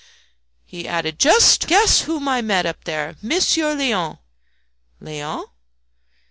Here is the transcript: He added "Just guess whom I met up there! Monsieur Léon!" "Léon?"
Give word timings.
He 0.65 0.87
added 0.87 1.19
"Just 1.19 1.67
guess 1.67 2.01
whom 2.05 2.27
I 2.27 2.41
met 2.41 2.65
up 2.65 2.85
there! 2.85 3.17
Monsieur 3.21 3.75
Léon!" 3.75 4.17
"Léon?" 4.99 5.45